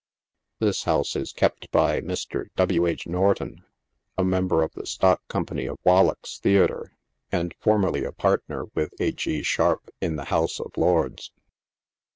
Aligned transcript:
This 0.57 0.85
house 0.85 1.15
is 1.15 1.31
kept 1.31 1.69
by 1.69 2.01
Mr. 2.01 2.47
W. 2.55 2.87
H. 2.87 3.05
Norton, 3.05 3.63
a 4.17 4.23
member 4.23 4.63
of 4.63 4.73
the 4.73 4.87
stock 4.87 5.21
company 5.27 5.67
at 5.69 5.77
Wallack's 5.85 6.39
Theatre, 6.39 6.97
and 7.31 7.53
formerly 7.59 8.03
a 8.03 8.11
partner 8.11 8.65
with 8.73 8.95
H. 8.99 9.27
E. 9.27 9.43
Sharp 9.43 9.91
in 10.01 10.15
the 10.15 10.25
House 10.33 10.59
of 10.59 10.71
Lords. 10.75 11.31